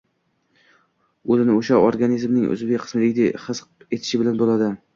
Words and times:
o‘zini 1.35 1.53
o‘sha 1.59 1.81
organizmning 1.89 2.49
uzviy 2.57 2.81
qismidek 2.89 3.41
his 3.47 3.65
etishi 3.87 4.25
bilan 4.27 4.45
bo‘ladi. 4.45 4.75